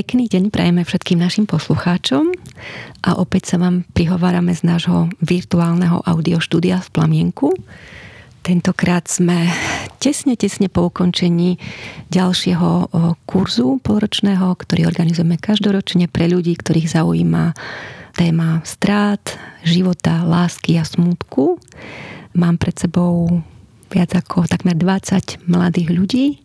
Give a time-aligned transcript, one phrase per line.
[0.00, 2.32] Pekný deň prajeme všetkým našim poslucháčom
[3.04, 7.52] a opäť sa vám prihovárame z nášho virtuálneho audioštúdia v Plamienku.
[8.40, 9.52] Tentokrát sme
[10.00, 11.60] tesne, tesne po ukončení
[12.08, 12.88] ďalšieho
[13.28, 17.52] kurzu polročného, ktorý organizujeme každoročne pre ľudí, ktorých zaujíma
[18.16, 19.20] téma strát,
[19.68, 21.60] života, lásky a smutku.
[22.40, 23.44] Mám pred sebou
[23.92, 26.40] viac ako takmer 20 mladých ľudí,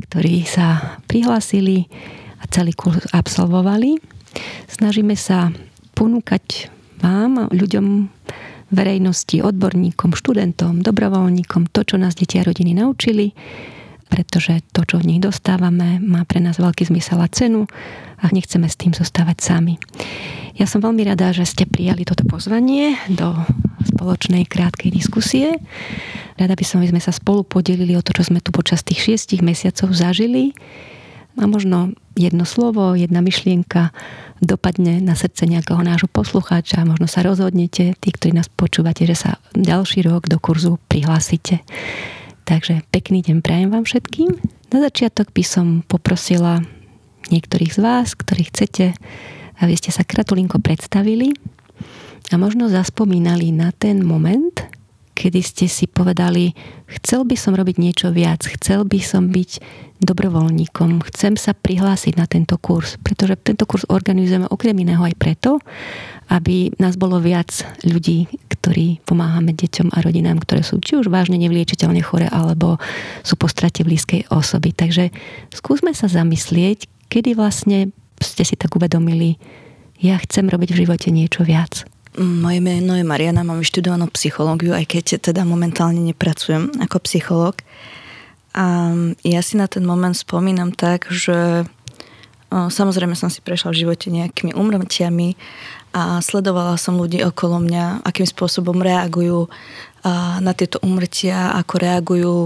[0.00, 1.92] ktorí sa prihlásili
[2.40, 3.96] a celý kurz absolvovali.
[4.68, 5.48] Snažíme sa
[5.96, 6.68] ponúkať
[7.00, 8.08] vám, ľuďom,
[8.66, 13.30] verejnosti, odborníkom, študentom, dobrovoľníkom to, čo nás deti a rodiny naučili,
[14.10, 17.70] pretože to, čo v nich dostávame, má pre nás veľký zmysel a cenu
[18.18, 19.74] a nechceme s tým zostávať sami.
[20.56, 23.36] Ja som veľmi rada, že ste prijali toto pozvanie do
[23.86, 25.60] spoločnej krátkej diskusie.
[26.40, 29.04] Rada by som, aby sme sa spolu podelili o to, čo sme tu počas tých
[29.04, 30.56] šiestich mesiacov zažili
[31.36, 33.92] a možno jedno slovo, jedna myšlienka
[34.40, 39.30] dopadne na srdce nejakého nášho poslucháča, možno sa rozhodnete, tí, ktorí nás počúvate, že sa
[39.52, 41.60] ďalší rok do kurzu prihlásite.
[42.48, 44.32] Takže pekný deň prajem vám všetkým.
[44.72, 46.62] Na začiatok by som poprosila
[47.28, 48.94] niektorých z vás, ktorí chcete,
[49.60, 51.32] aby ste sa kratulinko predstavili
[52.30, 54.62] a možno zaspomínali na ten moment,
[55.16, 56.52] kedy ste si povedali,
[57.00, 59.50] chcel by som robiť niečo viac, chcel by som byť
[59.96, 65.56] dobrovoľníkom, chcem sa prihlásiť na tento kurz, pretože tento kurz organizujeme okrem iného aj preto,
[66.28, 71.40] aby nás bolo viac ľudí, ktorí pomáhame deťom a rodinám, ktoré sú či už vážne
[71.40, 72.76] nevliečiteľne chore, alebo
[73.24, 74.76] sú po strate blízkej osoby.
[74.76, 75.08] Takže
[75.56, 77.88] skúsme sa zamyslieť, kedy vlastne
[78.20, 79.40] ste si tak uvedomili,
[79.96, 81.88] ja chcem robiť v živote niečo viac.
[82.16, 87.60] Moje meno je Mariana, mám vyštudovanú psychológiu, aj keď teda momentálne nepracujem ako psychológ.
[88.56, 88.88] A
[89.20, 91.68] ja si na ten moment spomínam tak, že
[92.48, 95.36] samozrejme som si prešla v živote nejakými umrtiami
[95.92, 99.52] a sledovala som ľudí okolo mňa, akým spôsobom reagujú
[100.40, 102.38] na tieto umrtia, ako reagujú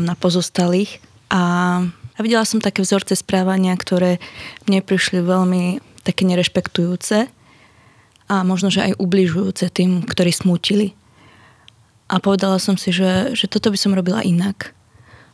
[0.00, 1.04] na pozostalých.
[1.28, 1.84] A
[2.16, 4.24] videla som také vzorce správania, ktoré
[4.64, 7.28] mne prišli veľmi také nerešpektujúce
[8.30, 10.94] a možno, že aj ubližujúce tým, ktorí smútili.
[12.06, 14.78] A povedala som si, že, že toto by som robila inak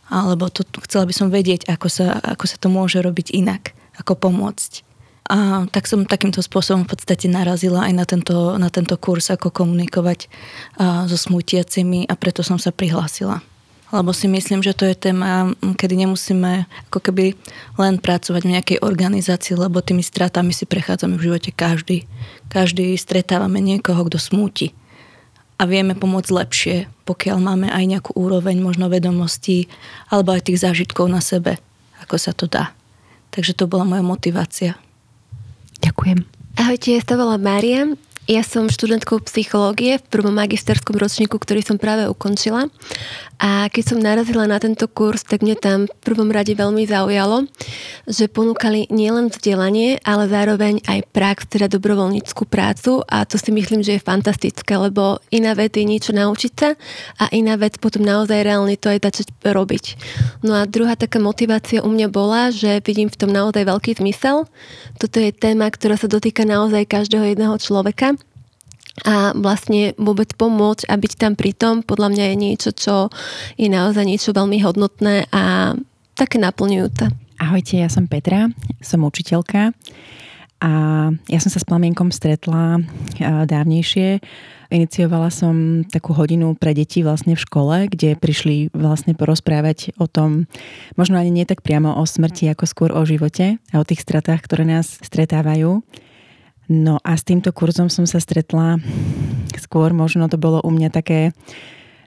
[0.06, 4.14] alebo to, chcela by som vedieť, ako sa, ako sa to môže robiť inak, ako
[4.14, 4.86] pomôcť.
[5.26, 9.50] A tak som takýmto spôsobom v podstate narazila aj na tento, na tento kurz, ako
[9.50, 10.30] komunikovať
[10.78, 13.42] a, so smutiacimi a preto som sa prihlásila.
[13.94, 17.38] Lebo si myslím, že to je téma, kedy nemusíme ako keby
[17.78, 22.10] len pracovať v nejakej organizácii, lebo tými stratami si prechádzame v živote každý.
[22.50, 24.74] Každý stretávame niekoho, kto smúti
[25.56, 26.76] a vieme pomôcť lepšie,
[27.08, 29.72] pokiaľ máme aj nejakú úroveň možno vedomostí
[30.12, 31.56] alebo aj tých zážitkov na sebe,
[32.04, 32.76] ako sa to dá.
[33.32, 34.76] Takže to bola moja motivácia.
[35.80, 36.24] Ďakujem.
[36.56, 38.05] Ahojte, ja sa volám Mária.
[38.26, 42.66] Ja som študentkou psychológie v prvom magisterskom ročníku, ktorý som práve ukončila.
[43.38, 47.46] A keď som narazila na tento kurz, tak mne tam v prvom rade veľmi zaujalo,
[48.10, 53.86] že ponúkali nielen vzdelanie, ale zároveň aj prax, teda dobrovoľníckú prácu a to si myslím,
[53.86, 56.74] že je fantastické, lebo iná vec je niečo naučiť sa
[57.22, 59.84] a iná vec potom naozaj reálne to aj začať robiť.
[60.42, 64.48] No a druhá taká motivácia u mňa bola, že vidím v tom naozaj veľký zmysel.
[64.98, 68.15] Toto je téma, ktorá sa dotýka naozaj každého jedného človeka
[69.04, 72.94] a vlastne vôbec pomôcť a byť tam pri tom, podľa mňa je niečo, čo
[73.60, 75.76] je naozaj niečo veľmi hodnotné a
[76.16, 77.12] také naplňujúce.
[77.36, 78.48] Ahojte, ja som Petra,
[78.80, 79.76] som učiteľka
[80.64, 80.72] a
[81.28, 82.80] ja som sa s Plamienkom stretla
[83.20, 84.24] dávnejšie.
[84.72, 90.48] Iniciovala som takú hodinu pre deti vlastne v škole, kde prišli vlastne porozprávať o tom,
[90.96, 94.42] možno ani nie tak priamo o smrti, ako skôr o živote a o tých stratách,
[94.42, 95.84] ktoré nás stretávajú.
[96.66, 98.82] No a s týmto kurzom som sa stretla
[99.56, 101.34] skôr, možno to bolo u mňa také,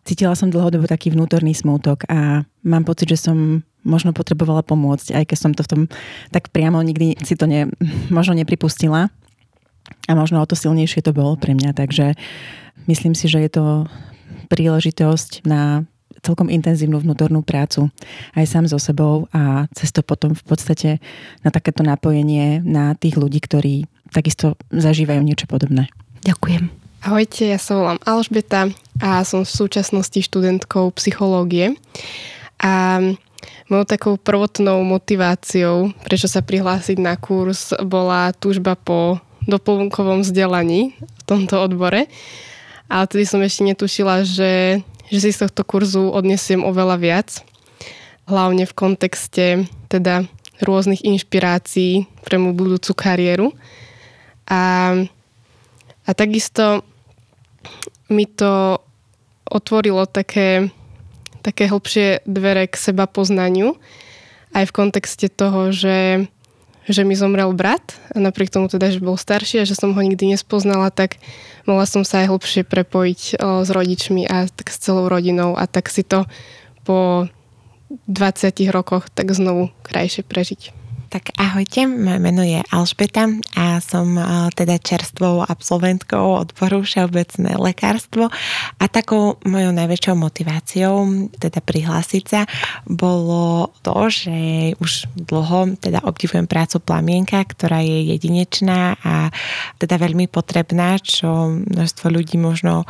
[0.07, 5.23] cítila som dlhodobo taký vnútorný smútok a mám pocit, že som možno potrebovala pomôcť, aj
[5.31, 5.81] keď som to v tom
[6.35, 7.71] tak priamo nikdy si to ne,
[8.11, 9.11] možno nepripustila.
[10.05, 12.13] A možno o to silnejšie to bolo pre mňa, takže
[12.85, 13.65] myslím si, že je to
[14.51, 15.87] príležitosť na
[16.21, 17.89] celkom intenzívnu vnútornú prácu
[18.35, 20.89] aj sám so sebou a cez to potom v podstate
[21.41, 25.89] na takéto napojenie na tých ľudí, ktorí takisto zažívajú niečo podobné.
[26.25, 26.69] Ďakujem.
[26.99, 28.67] Ahojte, ja sa volám Alžbeta
[28.99, 31.79] a som v súčasnosti študentkou psychológie.
[32.59, 32.99] A
[33.71, 41.23] mojou takou prvotnou motiváciou, prečo sa prihlásiť na kurz, bola túžba po doplnkovom vzdelaní v
[41.23, 42.11] tomto odbore.
[42.91, 47.29] Ale tedy som ešte netušila, že, že si z tohto kurzu odnesiem oveľa viac.
[48.27, 49.45] Hlavne v kontexte
[49.87, 50.27] teda
[50.59, 53.55] rôznych inšpirácií pre moju budúcu kariéru.
[54.49, 54.93] A,
[56.05, 56.81] a takisto
[58.09, 58.81] mi to
[59.49, 60.69] otvorilo také,
[61.41, 63.77] také hlbšie dvere k seba poznaniu,
[64.53, 66.25] aj v kontexte toho, že,
[66.89, 70.01] že mi zomrel brat a napriek tomu teda, že bol starší a že som ho
[70.01, 71.21] nikdy nespoznala, tak
[71.69, 75.69] mohla som sa aj hlbšie prepojiť o, s rodičmi a tak s celou rodinou a
[75.69, 76.25] tak si to
[76.81, 77.29] po
[78.09, 80.78] 20 rokoch tak znovu krajšie prežiť.
[81.09, 83.25] Tak ahojte, moje meno je Alžbeta
[83.57, 84.13] a som
[84.53, 88.29] teda čerstvou absolventkou odboru Všeobecné lekárstvo.
[88.77, 90.93] A takou mojou najväčšou motiváciou
[91.41, 92.45] teda prihlásiť sa
[92.85, 94.37] bolo to, že
[94.77, 99.33] už dlho teda obdivujem prácu Plamienka, ktorá je jedinečná a
[99.81, 102.85] teda veľmi potrebná, čo množstvo ľudí možno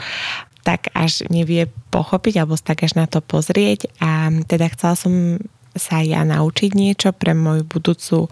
[0.68, 3.88] tak až nevie pochopiť alebo tak až na to pozrieť.
[4.04, 5.40] A teda chcela som
[5.78, 8.32] sa ja naučiť niečo pre moju budúcu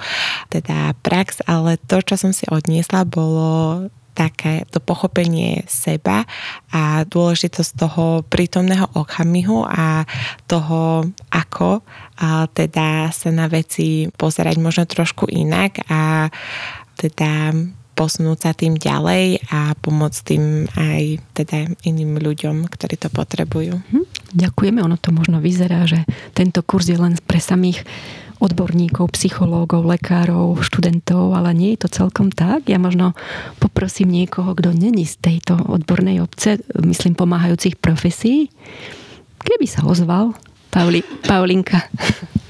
[0.49, 6.25] teda prax, ale to, čo som si odniesla, bolo také to pochopenie seba
[6.73, 10.09] a dôležitosť toho prítomného okamihu a
[10.49, 11.85] toho, ako
[12.17, 16.33] a teda sa na veci pozerať možno trošku inak a
[16.97, 17.53] teda
[17.97, 23.81] posunúť sa tým ďalej a pomôcť tým aj teda iným ľuďom, ktorí to potrebujú.
[23.81, 24.05] Hm,
[24.37, 26.05] ďakujeme, ono to možno vyzerá, že
[26.37, 27.81] tento kurz je len pre samých
[28.37, 32.69] odborníkov, psychológov, lekárov, študentov, ale nie je to celkom tak.
[32.69, 33.17] Ja možno
[33.57, 38.53] poprosím niekoho, kto není z tejto odbornej obce, myslím pomáhajúcich profesí,
[39.41, 40.37] keby sa ozval.
[40.69, 41.81] Pauli, Paulinka.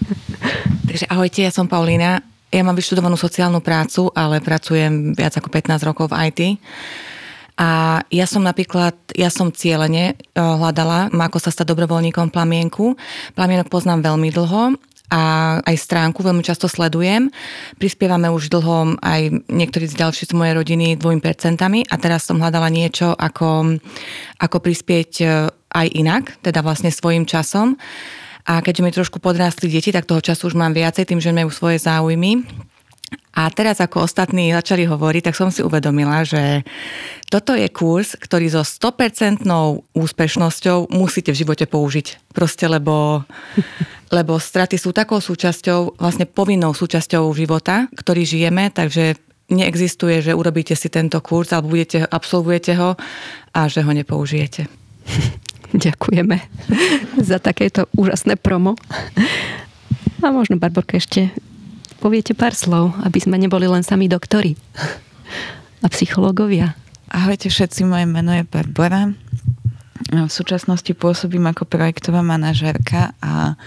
[0.91, 5.87] Takže ahojte, ja som Paulína ja mám vyštudovanú sociálnu prácu, ale pracujem viac ako 15
[5.87, 6.41] rokov v IT.
[7.57, 12.93] A ja som napríklad, ja som cieľene e, hľadala, ako sa stať dobrovoľníkom plamienku.
[13.33, 14.77] Plamienok poznám veľmi dlho
[15.09, 15.23] a
[15.65, 17.33] aj stránku veľmi často sledujem.
[17.81, 22.37] Prispievame už dlho aj niektorí z ďalších z mojej rodiny dvojim percentami a teraz som
[22.37, 23.81] hľadala niečo, ako,
[24.37, 25.25] ako prispieť e,
[25.73, 27.73] aj inak, teda vlastne svojim časom.
[28.47, 31.51] A keďže mi trošku podrástli deti, tak toho času už mám viacej, tým, že majú
[31.51, 32.47] svoje záujmy.
[33.37, 36.65] A teraz, ako ostatní začali hovoriť, tak som si uvedomila, že
[37.29, 39.45] toto je kurz, ktorý so 100%
[39.93, 42.33] úspešnosťou musíte v živote použiť.
[42.33, 43.21] Proste, lebo,
[44.17, 49.21] lebo straty sú takou súčasťou, vlastne povinnou súčasťou života, ktorý žijeme, takže
[49.53, 52.97] neexistuje, že urobíte si tento kurz alebo budete, absolvujete ho
[53.53, 54.65] a že ho nepoužijete.
[55.75, 56.37] Ďakujeme
[57.19, 58.79] za takéto úžasné promo.
[60.23, 61.29] A možno, Barborka, ešte
[61.99, 64.55] poviete pár slov, aby sme neboli len sami doktori
[65.83, 66.73] a psychológovia.
[67.07, 69.11] Ahojte všetci, moje meno je Barbara.
[70.07, 73.59] V súčasnosti pôsobím ako projektová manažérka a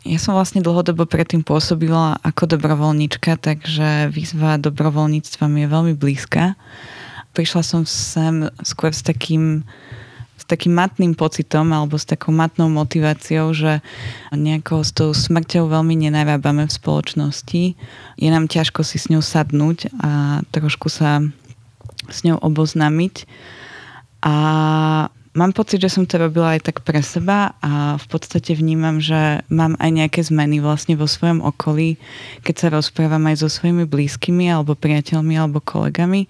[0.00, 6.56] ja som vlastne dlhodobo predtým pôsobila ako dobrovoľnička, takže výzva dobrovoľníctva mi je veľmi blízka.
[7.36, 9.62] Prišla som sem skôr s takým
[10.46, 13.84] takým matným pocitom alebo s takou matnou motiváciou, že
[14.32, 17.62] nejako s tou smrťou veľmi nenarábame v spoločnosti.
[18.20, 21.24] Je nám ťažko si s ňou sadnúť a trošku sa
[22.08, 23.28] s ňou oboznámiť.
[24.20, 24.34] A
[25.32, 29.40] mám pocit, že som to robila aj tak pre seba a v podstate vnímam, že
[29.48, 31.96] mám aj nejaké zmeny vlastne vo svojom okolí,
[32.42, 36.26] keď sa rozprávam aj so svojimi blízkymi alebo priateľmi alebo kolegami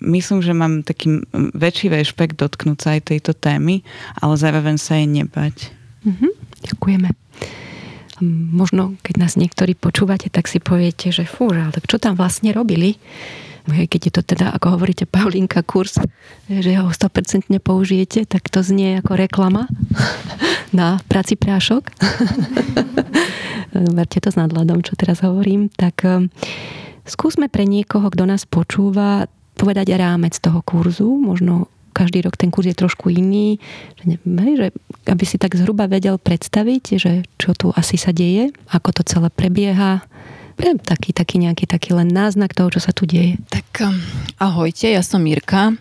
[0.00, 3.84] myslím, že mám taký väčší rešpekt dotknúť sa aj tejto témy,
[4.18, 5.72] ale zároveň sa jej nebať.
[6.04, 6.32] Mm-hmm,
[6.72, 7.08] ďakujeme.
[8.52, 13.00] Možno, keď nás niektorí počúvate, tak si poviete, že fú, ale čo tam vlastne robili?
[13.64, 16.00] Keď je to teda, ako hovoríte, Paulinka kurz,
[16.48, 19.68] že ho 100% použijete, tak to znie ako reklama
[20.76, 21.92] na práci prášok.
[23.96, 25.70] Verte to s nadhľadom, čo teraz hovorím.
[25.70, 26.32] Tak um,
[27.06, 29.30] skúsme pre niekoho, kto nás počúva,
[29.60, 33.60] povedať rámec toho kurzu, možno každý rok ten kurz je trošku iný,
[34.00, 34.66] že, ne, že
[35.04, 39.28] aby si tak zhruba vedel predstaviť, že čo tu asi sa deje, ako to celé
[39.28, 40.00] prebieha,
[40.60, 43.40] taký, taký nejaký taký len náznak toho, čo sa tu deje.
[43.48, 43.96] Tak um,
[44.40, 45.76] ahojte, ja som Mirka.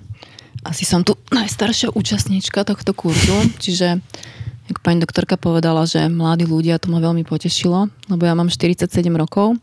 [0.64, 4.04] Asi som tu najstaršia účastníčka tohto kurzu, čiže
[4.70, 8.92] ako pani doktorka povedala, že mladí ľudia, to ma veľmi potešilo, lebo ja mám 47
[9.16, 9.58] rokov.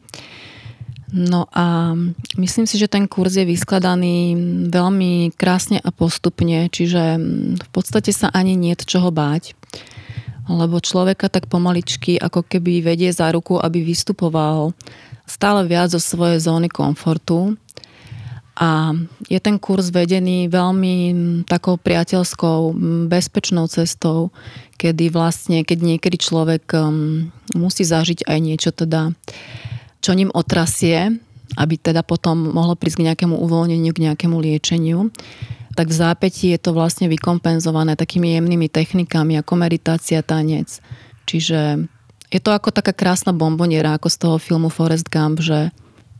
[1.15, 1.95] No a
[2.35, 4.35] myslím si, že ten kurz je vyskladaný
[4.67, 7.19] veľmi krásne a postupne, čiže
[7.63, 9.55] v podstate sa ani nie čoho báť,
[10.51, 14.75] lebo človeka tak pomaličky ako keby vedie za ruku, aby vystupoval
[15.31, 17.55] stále viac zo svojej zóny komfortu.
[18.57, 18.97] A
[19.29, 20.95] je ten kurz vedený veľmi
[21.45, 22.73] takou priateľskou,
[23.05, 24.33] bezpečnou cestou,
[24.81, 26.65] kedy vlastne, keď niekedy človek
[27.53, 29.13] musí zažiť aj niečo teda
[30.01, 31.17] čo ním otrasie,
[31.57, 35.11] aby teda potom mohlo prísť k nejakému uvoľneniu, k nejakému liečeniu
[35.77, 40.81] tak v zápätí je to vlastne vykompenzované takými jemnými technikami ako meditácia, tanec.
[41.29, 41.85] Čiže
[42.33, 45.69] je to ako taká krásna bomboniera, ako z toho filmu Forest Gump, že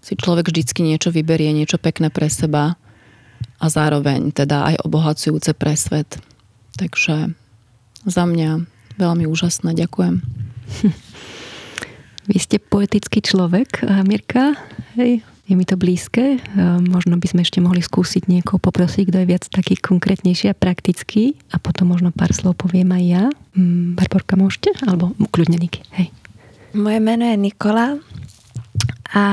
[0.05, 2.77] si človek vždycky niečo vyberie, niečo pekné pre seba
[3.57, 6.21] a zároveň teda aj obohacujúce pre svet.
[6.77, 7.33] Takže
[8.05, 8.69] za mňa
[9.01, 9.73] veľmi úžasné.
[9.73, 10.21] Ďakujem.
[12.27, 14.59] Vy ste poetický človek, Mirka.
[14.99, 16.43] Hej, je mi to blízke.
[16.83, 21.39] Možno by sme ešte mohli skúsiť niekoho poprosiť, kto je viac taký konkrétnejší a praktický
[21.55, 23.25] a potom možno pár slov poviem aj ja.
[23.55, 24.75] Mm, Barborka, môžete?
[24.83, 25.87] Alebo kľudne Niky.
[25.95, 26.11] Hej.
[26.75, 27.97] Moje jméno je Nikola
[29.15, 29.25] a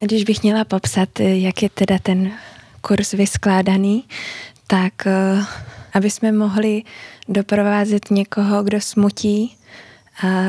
[0.00, 2.30] když bych měla popsat, jak je teda ten
[2.80, 4.04] kurz vyskládaný,
[4.66, 5.44] tak eh,
[5.94, 6.82] aby jsme mohli
[7.28, 9.56] doprovázet někoho, kdo smutí,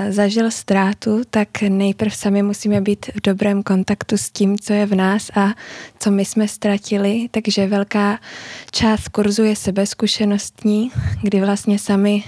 [0.10, 4.96] zažil ztrátu, tak nejprv sami musíme být v dobrém kontaktu s tím, co je v
[4.96, 5.53] nás a
[6.00, 7.27] co my jsme ztratili.
[7.32, 8.20] Takže velká
[8.72, 10.91] část kurzu je sebezkušenostní,
[11.22, 12.24] kdy vlastně sami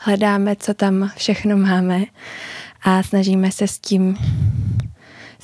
[0.00, 2.04] hledáme, co tam všechno máme
[2.82, 4.16] a snažíme se s tím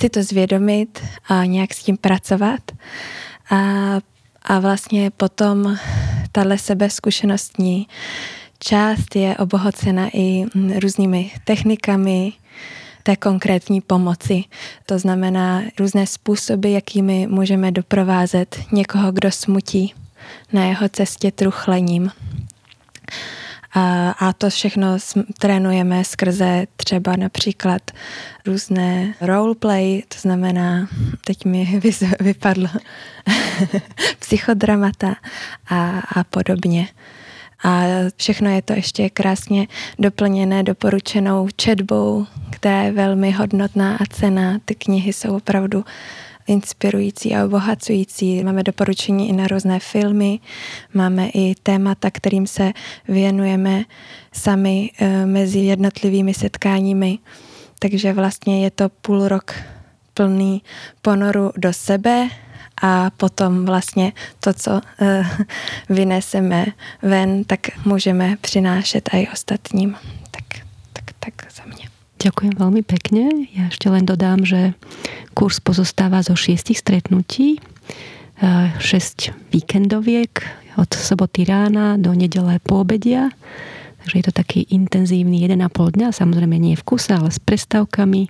[0.00, 2.60] si to zvědomit a nějak s tím pracovat.
[3.50, 3.56] A,
[4.42, 5.76] a vlastně potom
[6.32, 7.86] tahle sebezkušenostní
[8.62, 10.44] část je obohocena i
[10.78, 12.32] různými technikami
[13.02, 14.44] té konkrétní pomoci.
[14.86, 19.94] To znamená různé způsoby, jakými můžeme doprovázet někoho, kdo smutí
[20.52, 22.10] na jeho cestě truchlením.
[23.74, 24.98] A, a to všechno
[25.38, 27.90] trénujeme skrze třeba například
[28.46, 30.88] různé roleplay, to znamená,
[31.24, 31.80] teď mi
[32.20, 32.68] vypadlo
[34.18, 35.16] psychodramata
[35.68, 36.88] a, a podobně
[37.62, 37.84] a
[38.16, 39.66] všechno je to ještě krásně
[39.98, 44.58] doplněné doporučenou četbou, která je velmi hodnotná a cená.
[44.64, 45.84] Ty knihy jsou opravdu
[46.46, 48.44] inspirující a obohacující.
[48.44, 50.38] Máme doporučení i na různé filmy,
[50.94, 52.72] máme i témata, kterým se
[53.08, 53.84] věnujeme
[54.32, 57.18] sami e, mezi jednotlivými setkáními.
[57.78, 59.54] Takže vlastně je to půl rok
[60.14, 60.62] plný
[61.02, 62.28] ponoru do sebe
[62.80, 65.26] a potom vlastně to, co uh,
[65.88, 66.66] vyneseme
[67.02, 69.96] ven, tak můžeme přinášet aj ostatním.
[70.30, 70.44] Tak,
[70.92, 71.90] tak, tak za mě.
[72.20, 73.48] Ďakujem veľmi pekne.
[73.56, 74.76] Ja ešte len dodám, že
[75.32, 77.64] kurz pozostáva zo šiestich stretnutí,
[78.44, 80.44] 6 e, víkendoviek
[80.76, 83.32] od soboty rána do nedele po obedia.
[84.04, 88.28] Takže je to taký intenzívny 1,5 dňa, samozrejme nie v kuse, ale s prestávkami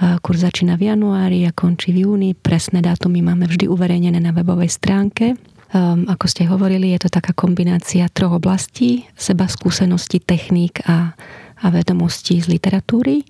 [0.00, 2.32] Kurs začína v januári a končí v júni.
[2.32, 5.36] Presné dátumy máme vždy uverejnené na webovej stránke.
[5.76, 11.12] Um, ako ste hovorili, je to taká kombinácia troch oblastí, seba skúsenosti, techník a,
[11.60, 13.28] a vedomostí z literatúry.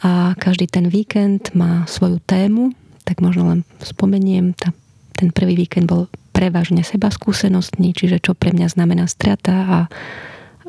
[0.00, 2.72] A každý ten víkend má svoju tému,
[3.04, 4.72] tak možno len spomeniem, tá,
[5.12, 9.78] ten prvý víkend bol prevažne seba skúsenostný, čiže čo pre mňa znamená strata a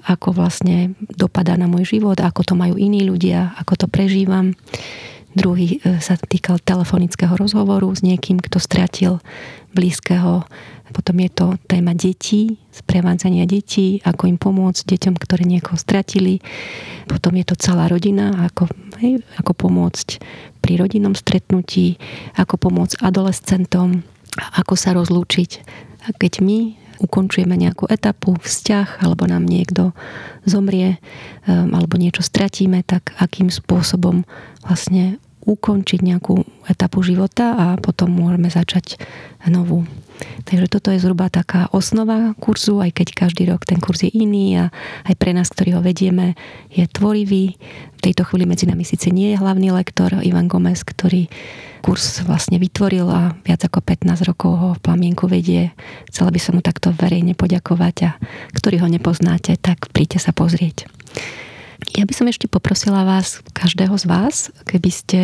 [0.04, 4.52] ako vlastne dopadá na môj život, ako to majú iní ľudia, ako to prežívam.
[5.34, 9.18] Druhý e, sa týkal telefonického rozhovoru s niekým, kto stratil
[9.74, 10.46] blízkeho.
[10.94, 16.38] Potom je to téma detí, sprevádzania detí, ako im pomôcť deťom, ktoré niekoho stratili.
[17.10, 18.70] Potom je to celá rodina, ako,
[19.02, 20.22] hej, ako pomôcť
[20.62, 21.98] pri rodinnom stretnutí,
[22.38, 24.06] ako pomôcť adolescentom,
[24.38, 25.52] ako sa rozlúčiť.
[26.06, 29.92] A keď my ukončujeme nejakú etapu, vzťah, alebo nám niekto
[30.48, 30.98] zomrie,
[31.44, 34.24] um, alebo niečo stratíme, tak akým spôsobom
[34.64, 39.00] vlastne ukončiť nejakú etapu života a potom môžeme začať
[39.48, 39.84] novú.
[40.46, 44.56] Takže toto je zhruba taká osnova kurzu, aj keď každý rok ten kurz je iný
[44.56, 44.66] a
[45.10, 46.38] aj pre nás, ktorí ho vedieme,
[46.70, 47.58] je tvorivý.
[47.98, 51.28] V tejto chvíli medzi nami síce nie je hlavný lektor Ivan Gomez, ktorý
[51.84, 55.76] kurz vlastne vytvoril a viac ako 15 rokov ho v plamienku vedie.
[56.08, 58.12] Chcela by som mu takto verejne poďakovať a
[58.56, 60.88] ktorí ho nepoznáte, tak príďte sa pozrieť.
[61.92, 65.20] Ja by som ešte poprosila vás, každého z vás, keby ste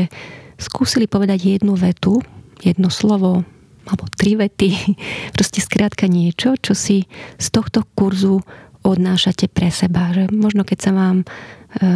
[0.60, 2.20] skúsili povedať jednu vetu,
[2.60, 3.48] jedno slovo,
[3.88, 4.70] alebo tri vety,
[5.36, 7.08] proste skrátka niečo, čo si
[7.40, 8.44] z tohto kurzu
[8.84, 10.12] odnášate pre seba.
[10.12, 11.26] Že možno keď sa vám e,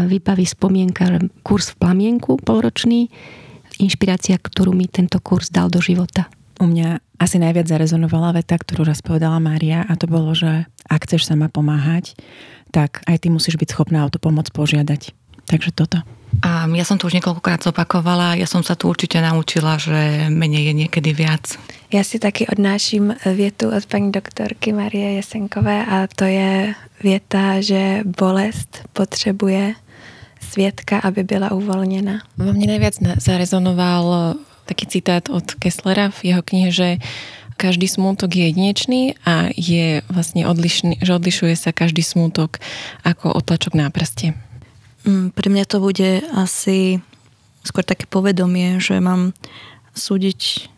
[0.07, 3.11] vybaví spomienka, že kurz v plamienku polročný,
[3.81, 6.29] inšpirácia, ktorú mi tento kurz dal do života.
[6.61, 11.09] U mňa asi najviac zarezonovala veta, ktorú raz povedala Mária a to bolo, že ak
[11.09, 12.13] chceš sama pomáhať,
[12.73, 15.13] tak aj ty musíš byť schopná o to pomoc požiadať.
[15.45, 16.01] Takže toto.
[16.41, 20.65] A ja som to už niekoľkokrát zopakovala, ja som sa tu určite naučila, že menej
[20.65, 21.45] je niekedy viac.
[21.93, 28.01] Já si taky odnáším větu od paní doktorky Marie Jesenkové a to je věta, že
[28.17, 29.73] bolest potřebuje
[30.41, 32.25] světka, aby byla uvolněna.
[32.37, 36.97] Vo mne najviac zarezonoval taký citát od Kesslera v jeho knihe, že
[37.57, 42.59] každý smútok je jedinečný a je vlastne odlišný, že odlišuje sa každý smútok
[43.05, 44.35] ako otlačok na prste.
[45.03, 47.03] Mm, pre mňa to bude asi
[47.63, 49.31] skôr také povedomie, že mám
[49.95, 50.71] súdiť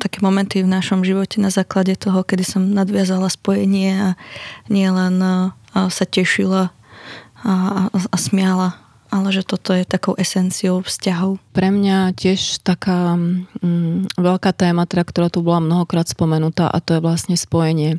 [0.00, 4.08] také momenty v našom živote na základe toho, kedy som nadviazala spojenie a
[4.70, 5.20] nielen
[5.74, 6.72] sa tešila
[7.42, 11.42] a, a, a smiala ale že toto je takou esenciou vzťahov.
[11.52, 16.96] Pre mňa tiež taká mm, veľká téma, teda, ktorá tu bola mnohokrát spomenutá a to
[16.96, 17.98] je vlastne spojenie.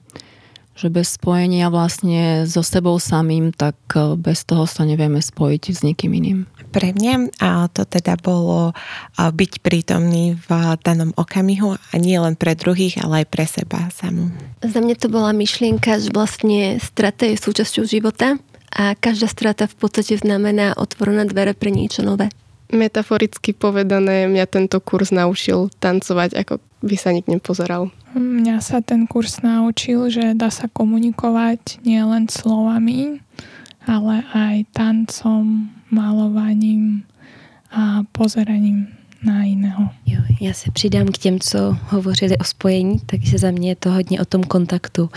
[0.71, 5.83] Že bez spojenia vlastne so sebou samým, tak e, bez toho sa nevieme spojiť s
[5.83, 6.39] nikým iným.
[6.71, 8.71] Pre mňa a to teda bolo
[9.19, 10.49] byť prítomný v
[10.79, 14.31] danom okamihu a nie len pre druhých, ale aj pre seba samú.
[14.63, 18.39] Za mňa to bola myšlienka, že vlastne strata je súčasťou života
[18.71, 22.31] a každá strata v podstate znamená otvorené dvere pre niečo nové.
[22.71, 27.91] Metaforicky povedané, mňa tento kurz naučil tancovať, ako by sa nik nepozeral.
[28.15, 33.19] Mňa sa ten kurz naučil, že dá sa komunikovať nielen slovami,
[33.83, 37.03] ale aj tancom, malovaním
[37.75, 39.89] a pozeraním na jiného.
[40.05, 43.91] Jo, já se přidám k těm, co hovořili o spojení, takže za mě je to
[43.91, 45.09] hodně o tom kontaktu.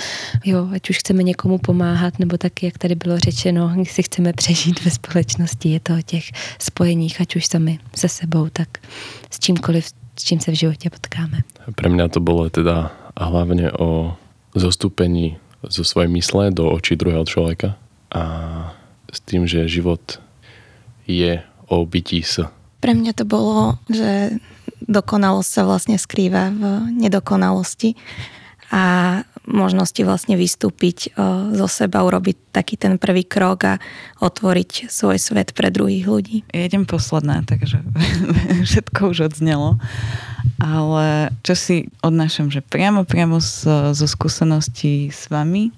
[0.45, 4.85] Jo, ať už chceme někomu pomáhat, nebo tak, jak tady bylo řečeno, si chceme přežít
[4.85, 6.25] ve společnosti, je to o těch
[6.59, 8.69] spojeních, ať už sami se sebou, tak
[9.31, 11.41] s čímkoliv, s čím se v životě potkáme.
[11.75, 14.17] Pre mňa to bolo teda hlavne o
[14.55, 17.81] zostúpení zo svojej mysle do očí druhého človeka
[18.13, 18.23] a
[19.09, 20.21] s tým, že život
[21.09, 22.45] je o bytí s
[22.85, 24.37] pre mňa to bolo, že
[24.85, 26.63] dokonalosť sa vlastne skrýva v
[26.93, 27.97] nedokonalosti
[28.69, 28.85] a
[29.49, 31.21] možnosti vlastne vystúpiť e,
[31.57, 33.75] zo seba, urobiť taký ten prvý krok a
[34.21, 36.37] otvoriť svoj svet pre druhých ľudí.
[36.53, 37.81] Ja idem posledná, takže
[38.69, 39.81] všetko už odznelo.
[40.61, 43.41] Ale čo si odnášam, že priamo, priamo
[43.93, 45.73] zo skúseností s vami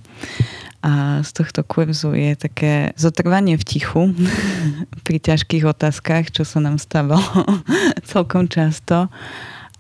[0.87, 4.15] a z tohto kurzu je také zotrvanie v tichu
[5.07, 7.27] pri ťažkých otázkach, čo sa nám stávalo
[8.11, 9.11] celkom často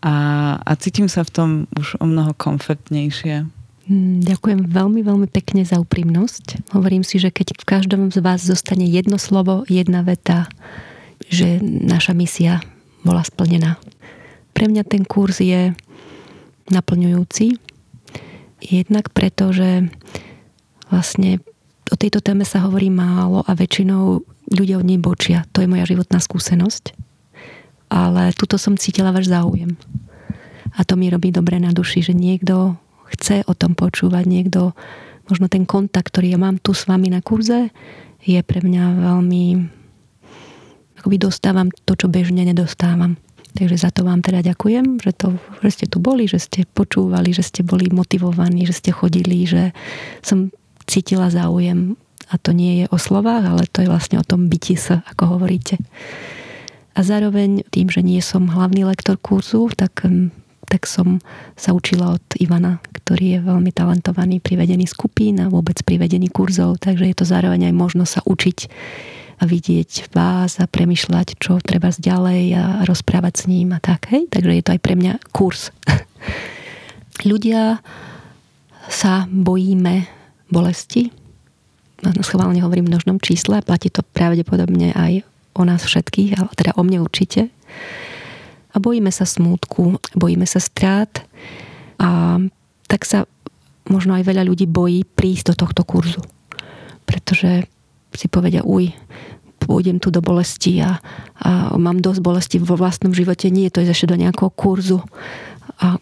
[0.02, 0.14] a,
[0.58, 3.46] a cítim sa v tom už o mnoho komfortnejšie.
[3.86, 6.74] Mm, ďakujem veľmi, veľmi pekne za úprimnosť.
[6.74, 10.50] Hovorím si, že keď v každom z vás zostane jedno slovo, jedna veta,
[11.30, 12.58] že naša misia
[13.06, 13.78] bola splnená.
[14.58, 15.70] Pre mňa ten kurz je
[16.66, 17.54] naplňujúci.
[18.58, 19.86] Jednak preto, že
[20.90, 21.42] vlastne
[21.90, 25.46] o tejto téme sa hovorí málo a väčšinou ľudia od nej bočia.
[25.54, 26.94] To je moja životná skúsenosť.
[27.86, 29.78] Ale tuto som cítila váš záujem.
[30.74, 32.74] A to mi robí dobre na duši, že niekto
[33.14, 34.74] chce o tom počúvať, niekto,
[35.30, 37.70] možno ten kontakt, ktorý ja mám tu s vami na kurze,
[38.26, 39.44] je pre mňa veľmi
[40.98, 43.14] akoby dostávam to, čo bežne nedostávam.
[43.54, 47.30] Takže za to vám teda ďakujem, že, to, že ste tu boli, že ste počúvali,
[47.30, 49.70] že ste boli motivovaní, že ste chodili, že
[50.20, 50.52] som
[50.86, 54.74] cítila záujem a to nie je o slovách, ale to je vlastne o tom byti
[54.74, 55.78] sa, ako hovoríte.
[56.96, 60.32] A zároveň tým, že nie som hlavný lektor kurzu, tak, mm,
[60.66, 61.22] tak som
[61.54, 66.32] sa učila od Ivana, ktorý je veľmi talentovaný pri vedení skupín a vôbec pri vedení
[66.32, 68.58] kurzov, takže je to zároveň aj možnosť sa učiť
[69.36, 74.08] a vidieť vás a premyšľať, čo treba ďalej a rozprávať s ním a tak.
[74.08, 74.32] Hej?
[74.32, 75.68] Takže je to aj pre mňa kurz.
[77.28, 77.84] Ľudia
[78.88, 80.15] sa bojíme
[80.50, 81.10] bolesti.
[82.22, 85.24] Schválne hovorím v množnom čísle, platí to pravdepodobne aj
[85.56, 87.48] o nás všetkých, ale teda o mne určite.
[88.72, 91.24] A bojíme sa smútku, bojíme sa strát
[91.96, 92.36] a
[92.84, 93.24] tak sa
[93.88, 96.20] možno aj veľa ľudí bojí prísť do tohto kurzu.
[97.08, 97.64] Pretože
[98.12, 98.92] si povedia, uj,
[99.56, 101.00] pôjdem tu do bolesti a,
[101.40, 103.48] a mám dosť bolesti vo vlastnom živote.
[103.48, 105.00] Nie, to je ešte do nejakého kurzu.
[105.80, 105.96] A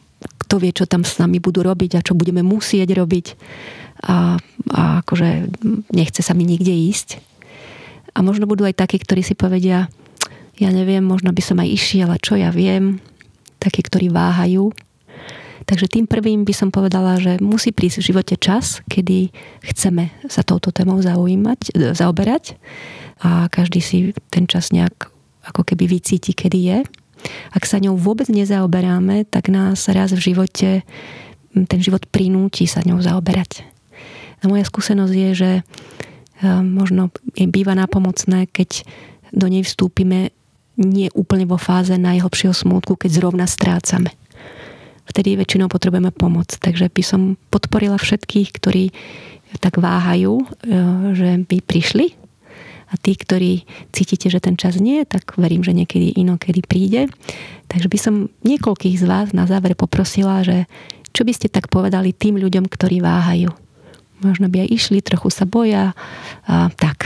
[0.44, 3.26] kto vie, čo tam s nami budú robiť a čo budeme musieť robiť
[4.02, 4.38] a,
[4.74, 5.54] a akože
[5.94, 7.22] nechce sa mi nikde ísť.
[8.14, 9.90] A možno budú aj takí, ktorí si povedia,
[10.58, 13.02] ja neviem, možno by som aj išiel, a čo ja viem,
[13.58, 14.70] takí, ktorí váhajú.
[15.64, 19.32] Takže tým prvým by som povedala, že musí prísť v živote čas, kedy
[19.64, 22.60] chceme sa touto témou zaujímať, zaoberať
[23.24, 25.08] a každý si ten čas nejak
[25.48, 26.78] ako keby vycíti, kedy je.
[27.56, 30.84] Ak sa ňou vôbec nezaoberáme, tak nás raz v živote
[31.54, 33.62] ten život prinúti sa ňou zaoberať.
[34.44, 35.62] A moja skúsenosť je, že e,
[36.60, 38.84] možno je býva nápomocné, keď
[39.32, 40.30] do nej vstúpime
[40.76, 44.12] nie úplne vo fáze najhlbšieho smútku, keď zrovna strácame.
[45.08, 46.52] Vtedy väčšinou potrebujeme pomoc.
[46.60, 48.92] Takže by som podporila všetkých, ktorí
[49.64, 50.46] tak váhajú, e,
[51.16, 52.20] že by prišli
[52.90, 57.10] a tí, ktorí cítite, že ten čas nie, tak verím, že niekedy inokedy príde.
[57.66, 58.14] Takže by som
[58.46, 60.70] niekoľkých z vás na záver poprosila, že
[61.14, 63.63] čo by ste tak povedali tým ľuďom, ktorí váhajú.
[64.24, 65.92] Možno by aj išli, trochu sa boja.
[66.48, 67.04] A, tak,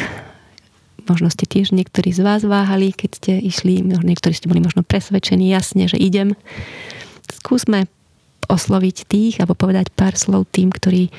[1.09, 5.51] možno ste tiež niektorí z vás váhali, keď ste išli, niektorí ste boli možno presvedčení
[5.51, 6.39] jasne, že idem.
[7.27, 7.91] Skúsme
[8.49, 11.13] osloviť tých alebo povedať pár slov tým, ktorí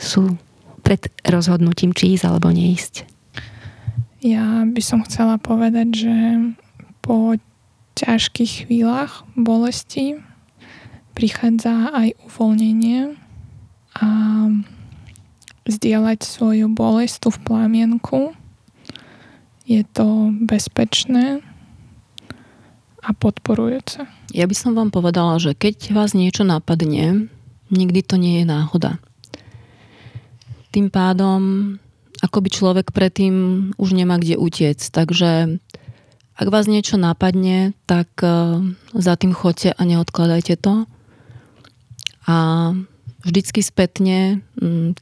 [0.00, 0.36] sú
[0.80, 3.08] pred rozhodnutím, či ísť alebo neísť.
[4.24, 6.16] Ja by som chcela povedať, že
[7.04, 7.36] po
[7.96, 10.20] ťažkých chvíľach bolesti
[11.16, 13.16] prichádza aj uvoľnenie
[13.96, 14.06] a
[15.66, 18.32] zdieľať svoju bolest tu v plamienku.
[19.66, 21.42] Je to bezpečné
[23.02, 24.06] a podporujúce.
[24.34, 27.30] Ja by som vám povedala, že keď vás niečo napadne,
[27.70, 28.98] nikdy to nie je náhoda.
[30.70, 31.40] Tým pádom,
[32.22, 33.34] ako by človek predtým
[33.78, 34.78] už nemá kde utiec.
[34.78, 35.58] Takže
[36.36, 38.60] ak vás niečo napadne, tak e,
[38.92, 40.84] za tým chodte a neodkladajte to.
[42.28, 42.36] A
[43.26, 44.46] vždycky spätne,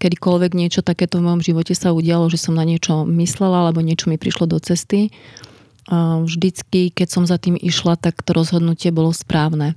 [0.01, 4.09] kedykoľvek niečo takéto v mojom živote sa udialo, že som na niečo myslela, alebo niečo
[4.09, 5.13] mi prišlo do cesty,
[6.25, 9.77] vždycky, keď som za tým išla, tak to rozhodnutie bolo správne.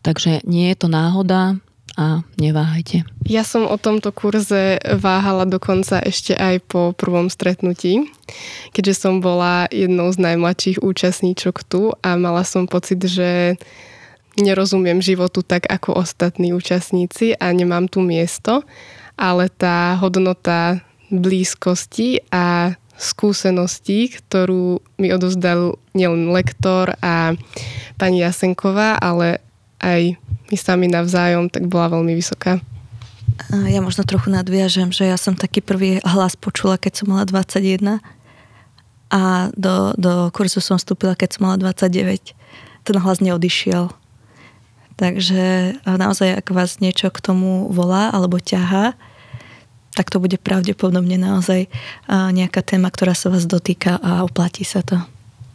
[0.00, 1.60] Takže nie je to náhoda
[2.00, 3.04] a neváhajte.
[3.28, 8.08] Ja som o tomto kurze váhala dokonca ešte aj po prvom stretnutí,
[8.72, 13.60] keďže som bola jednou z najmladších účastníčok tu a mala som pocit, že
[14.38, 18.62] nerozumiem životu tak ako ostatní účastníci a nemám tu miesto,
[19.18, 27.32] ale tá hodnota blízkosti a skúseností, ktorú mi odozdal nielen lektor a
[27.96, 29.40] pani Jasenková, ale
[29.80, 30.20] aj
[30.52, 32.60] my sami navzájom, tak bola veľmi vysoká.
[33.50, 38.04] Ja možno trochu nadviažem, že ja som taký prvý hlas počula, keď som mala 21
[39.10, 42.36] a do, do kurzu som vstúpila, keď som mala 29.
[42.84, 43.99] Ten hlas neodišiel.
[45.00, 48.92] Takže naozaj, ak vás niečo k tomu volá alebo ťahá,
[49.96, 51.72] tak to bude pravdepodobne naozaj
[52.12, 55.00] nejaká téma, ktorá sa vás dotýka a oplatí sa to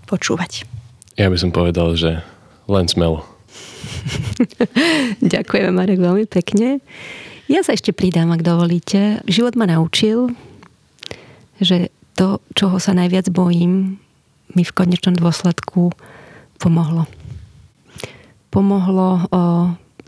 [0.10, 0.65] počúvať.
[1.13, 2.25] Ja by som povedal, že
[2.65, 3.21] len smelo.
[5.21, 6.81] Ďakujeme, Marek, veľmi pekne.
[7.45, 9.21] Ja sa ešte pridám, ak dovolíte.
[9.29, 10.34] Život ma naučil,
[11.62, 14.01] že to, čoho sa najviac bojím,
[14.58, 15.93] mi v konečnom dôsledku
[16.58, 17.05] pomohlo.
[18.55, 19.27] Pomohlo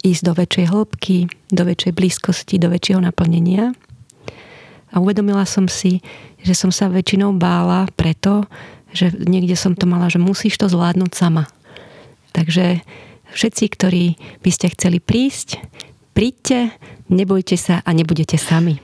[0.08, 1.18] ísť do väčšej hĺbky,
[1.52, 3.70] do väčšej blízkosti, do väčšieho naplnenia–
[4.92, 6.00] a uvedomila som si,
[6.44, 8.48] že som sa väčšinou bála preto,
[8.96, 11.44] že niekde som to mala, že musíš to zvládnuť sama.
[12.32, 12.80] Takže
[13.36, 14.06] všetci, ktorí
[14.40, 15.60] by ste chceli prísť,
[16.16, 16.72] príďte,
[17.12, 18.80] nebojte sa a nebudete sami.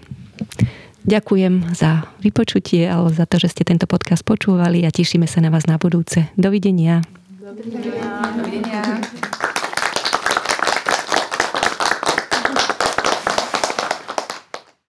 [1.04, 5.52] Ďakujem za vypočutie alebo za to, že ste tento podcast počúvali a tešíme sa na
[5.52, 6.32] vás na budúce.
[6.36, 7.23] Dovidenia.
[7.56, 9.63] 你好，你好。